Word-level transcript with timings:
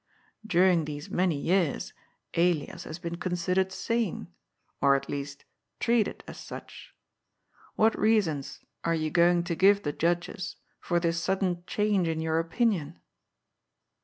During 0.43 0.85
these 0.85 1.11
many 1.11 1.39
years 1.39 1.93
Elias 2.33 2.85
has 2.85 2.97
been 2.97 3.17
considered 3.17 3.71
sane, 3.71 4.29
or 4.81 4.95
at 4.95 5.07
least 5.07 5.45
treated 5.79 6.23
as 6.27 6.39
such. 6.39 6.95
What 7.75 7.95
reasons 7.99 8.61
are 8.83 8.95
you 8.95 9.11
going 9.11 9.43
to 9.43 9.53
give 9.53 9.83
the 9.83 9.93
Judges 9.93 10.55
for 10.79 10.99
this 10.99 11.21
sudden 11.21 11.63
change 11.67 12.07
in 12.07 12.19
your 12.19 12.39
opinion 12.39 12.97